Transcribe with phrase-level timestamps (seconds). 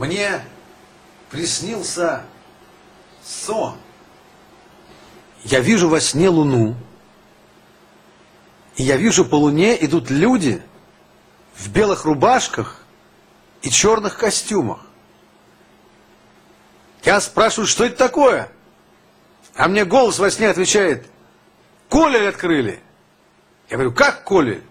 [0.00, 0.40] Мне
[1.28, 2.24] приснился
[3.22, 3.76] сон.
[5.44, 6.74] Я вижу во сне луну,
[8.76, 10.62] и я вижу по луне идут люди
[11.54, 12.82] в белых рубашках
[13.60, 14.80] и черных костюмах.
[17.02, 18.50] Я спрашиваю, что это такое?
[19.54, 21.10] А мне голос во сне отвечает,
[21.90, 22.82] Колель открыли.
[23.68, 24.64] Я говорю, как Колель?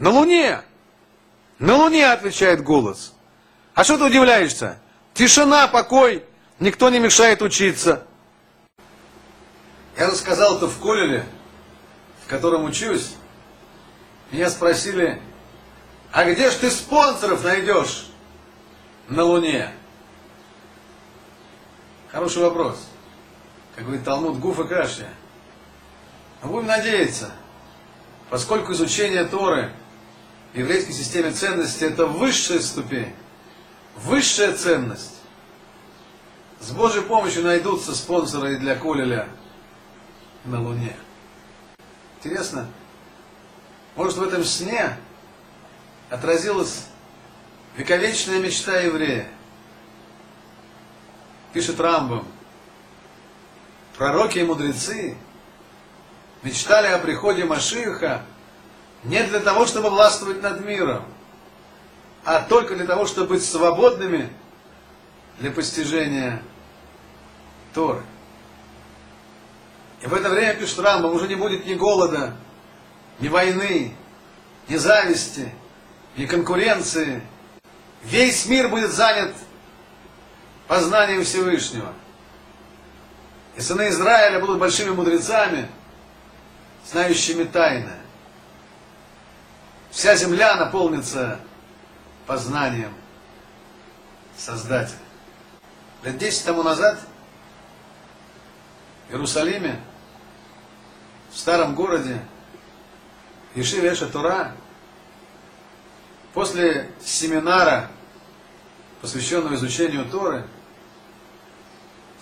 [0.00, 0.60] На Луне.
[1.60, 3.12] На Луне, отвечает голос.
[3.74, 4.78] А что ты удивляешься?
[5.14, 6.24] Тишина, покой,
[6.58, 8.06] никто не мешает учиться.
[9.96, 11.24] Я рассказал это в Колеле,
[12.24, 13.14] в котором учусь.
[14.30, 15.20] Меня спросили,
[16.10, 18.08] а где ж ты спонсоров найдешь
[19.08, 19.70] на Луне?
[22.10, 22.76] Хороший вопрос.
[23.74, 25.08] Как говорит Талмуд Гуф и Кашья.
[26.42, 27.30] Но будем надеяться,
[28.28, 29.72] поскольку изучение Торы
[30.52, 33.14] в еврейской системе ценностей это высшая ступень,
[33.96, 35.20] высшая ценность.
[36.60, 39.28] С Божьей помощью найдутся спонсоры и для Колеля
[40.44, 40.94] на Луне.
[42.18, 42.68] Интересно,
[43.96, 44.96] может в этом сне
[46.08, 46.86] отразилась
[47.76, 49.28] вековечная мечта еврея.
[51.52, 52.26] Пишет Рамбам.
[53.96, 55.16] Пророки и мудрецы
[56.42, 58.22] мечтали о приходе Машиха
[59.04, 61.04] не для того, чтобы властвовать над миром,
[62.24, 64.30] а только для того, чтобы быть свободными
[65.38, 66.42] для постижения
[67.74, 68.02] Торы.
[70.02, 72.36] И в это время, пишет Рамбам, уже не будет ни голода,
[73.18, 73.96] ни войны,
[74.68, 75.52] ни зависти,
[76.16, 77.22] ни конкуренции.
[78.02, 79.34] Весь мир будет занят
[80.66, 81.92] познанием Всевышнего.
[83.56, 85.68] И сыны Израиля будут большими мудрецами,
[86.90, 87.92] знающими тайны.
[89.90, 91.38] Вся земля наполнится
[92.26, 92.94] познанием
[94.36, 94.98] Создателя.
[96.02, 96.98] Лет десять тому назад
[99.08, 99.80] в Иерусалиме,
[101.30, 102.20] в старом городе,
[103.54, 104.52] Ешиве Тура,
[106.32, 107.90] после семинара,
[109.00, 110.46] посвященного изучению Торы,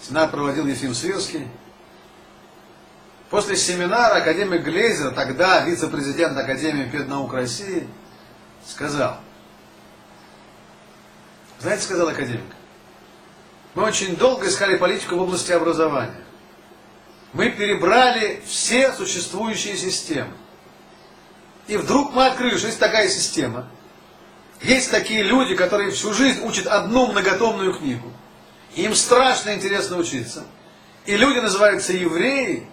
[0.03, 1.49] семинар проводил Ефим Свирский,
[3.31, 7.87] после семинара академик Глейзер, тогда вице-президент Академии педнаук России,
[8.67, 9.21] сказал,
[11.61, 12.55] знаете, сказал академик,
[13.75, 16.25] мы очень долго искали политику в области образования.
[17.33, 20.33] Мы перебрали все существующие системы.
[21.69, 23.69] И вдруг мы открыли, что есть такая система.
[24.63, 28.13] Есть такие люди, которые всю жизнь учат одну многотомную книгу.
[28.75, 30.45] Им страшно интересно учиться.
[31.07, 32.67] И люди называются евреи,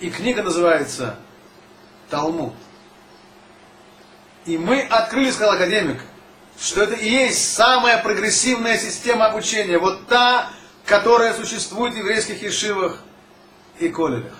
[0.00, 1.18] и книга называется
[2.10, 2.54] Талмуд.
[4.44, 6.02] И мы открыли, сказал академик,
[6.58, 9.78] что это и есть самая прогрессивная система обучения.
[9.78, 10.50] Вот та,
[10.86, 13.00] которая существует в еврейских ешивах
[13.78, 14.36] и колледжах.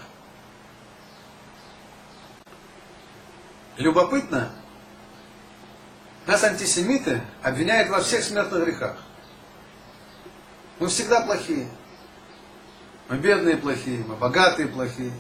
[3.76, 4.52] Любопытно,
[6.26, 8.96] нас антисемиты обвиняют во всех смертных грехах.
[10.78, 11.69] Мы всегда плохие.
[13.08, 15.12] Мы бедные плохие, мы богатые плохие.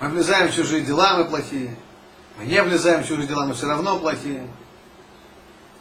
[0.00, 1.76] Мы влезаем в чужие дела, мы плохие.
[2.36, 4.48] Мы не влезаем в чужие дела, мы все равно плохие.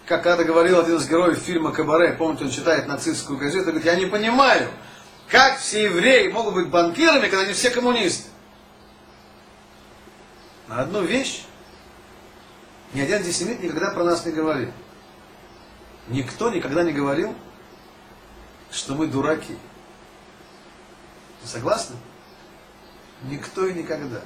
[0.06, 3.96] Как когда говорил один из героев фильма «Кабаре», помните, он читает нацистскую газету, говорит, я
[3.96, 4.70] не понимаю,
[5.30, 8.30] как все евреи могут быть банкирами, когда они все коммунисты.
[10.68, 11.46] На одну вещь
[12.94, 14.72] ни один антисемит никогда про нас не говорил.
[16.08, 17.36] Никто никогда не говорил,
[18.72, 19.58] что мы дураки.
[21.44, 21.96] Согласны?
[23.24, 24.22] Никто и никогда.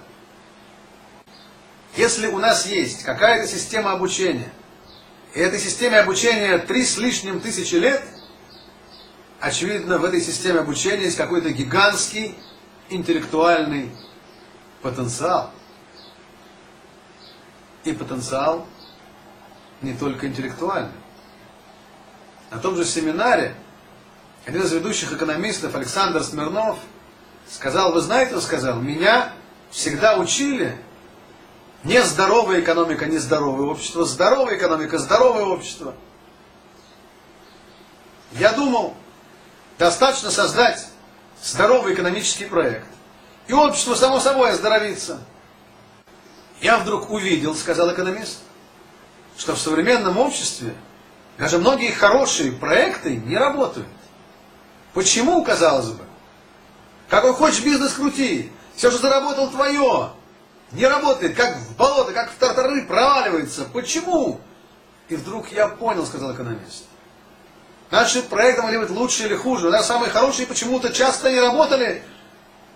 [1.95, 4.51] Если у нас есть какая-то система обучения,
[5.33, 8.03] и этой системе обучения три с лишним тысячи лет,
[9.39, 12.35] очевидно, в этой системе обучения есть какой-то гигантский
[12.89, 13.91] интеллектуальный
[14.81, 15.51] потенциал
[17.83, 18.67] и потенциал
[19.81, 20.91] не только интеллектуальный.
[22.49, 23.55] На том же семинаре
[24.45, 26.79] один из ведущих экономистов Александр Смирнов
[27.47, 29.31] сказал, вы знаете, он сказал, меня
[29.69, 30.75] всегда учили
[31.83, 35.93] не здоровая экономика, не здоровое общество, здоровая экономика, здоровое общество.
[38.33, 38.95] Я думал,
[39.77, 40.87] достаточно создать
[41.41, 42.87] здоровый экономический проект.
[43.47, 45.19] И общество само собой оздоровится.
[46.61, 48.39] Я вдруг увидел, сказал экономист,
[49.37, 50.75] что в современном обществе
[51.37, 53.87] даже многие хорошие проекты не работают.
[54.93, 56.03] Почему, казалось бы?
[57.07, 60.11] Какой хочешь бизнес крути, все, что заработал твое,
[60.71, 63.65] не работает, как в болото, как в тартары проваливается.
[63.65, 64.39] Почему?
[65.07, 66.85] И вдруг я понял, сказал экономист.
[67.89, 69.71] Наши проекты могли быть лучше или хуже.
[69.71, 72.03] Но самые хорошие почему-то часто не работали.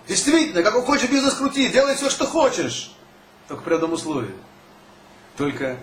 [0.07, 2.91] Действительно, как хочешь бизнес крути, делай все, что хочешь.
[3.47, 4.33] Только при одном условии.
[5.37, 5.77] Только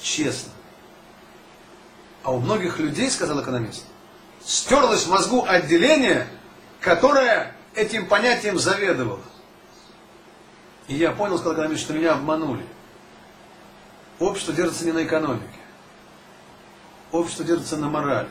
[0.00, 0.52] честно.
[2.22, 3.84] А у многих людей, сказал экономист,
[4.44, 6.28] стерлось в мозгу отделение,
[6.80, 9.20] которое этим понятием заведовало.
[10.92, 12.66] И я понял, сказал экономист, что меня обманули.
[14.18, 15.58] Общество держится не на экономике.
[17.10, 18.28] Общество держится на морали.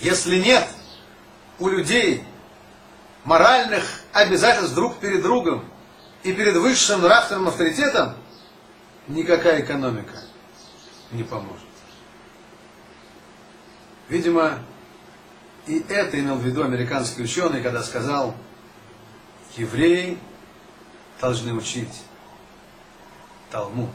[0.00, 0.66] Если нет
[1.58, 2.24] у людей
[3.24, 3.84] моральных
[4.14, 5.66] обязательств друг перед другом
[6.22, 8.16] и перед высшим нравственным авторитетом,
[9.06, 10.16] никакая экономика
[11.12, 11.60] не поможет.
[14.08, 14.60] Видимо,
[15.66, 18.34] и это имел в виду американский ученый, когда сказал,
[19.58, 20.18] евреи
[21.20, 22.02] должны учить
[23.50, 23.90] Талмуд.